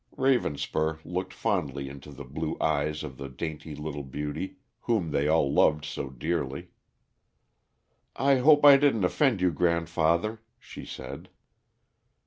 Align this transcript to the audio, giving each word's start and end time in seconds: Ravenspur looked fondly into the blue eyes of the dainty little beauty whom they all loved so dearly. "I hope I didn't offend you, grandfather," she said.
Ravenspur 0.17 0.97
looked 1.05 1.31
fondly 1.31 1.87
into 1.87 2.11
the 2.11 2.23
blue 2.23 2.57
eyes 2.59 3.03
of 3.03 3.17
the 3.17 3.29
dainty 3.29 3.75
little 3.75 4.01
beauty 4.01 4.57
whom 4.79 5.11
they 5.11 5.27
all 5.27 5.53
loved 5.53 5.85
so 5.85 6.09
dearly. 6.09 6.69
"I 8.15 8.37
hope 8.37 8.65
I 8.65 8.77
didn't 8.77 9.03
offend 9.03 9.41
you, 9.41 9.51
grandfather," 9.51 10.41
she 10.57 10.85
said. 10.85 11.29